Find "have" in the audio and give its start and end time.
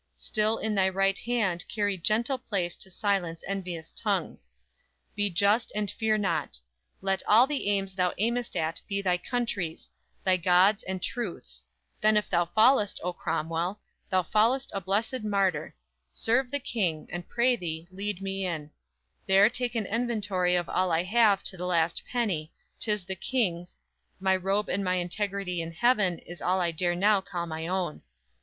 21.03-21.43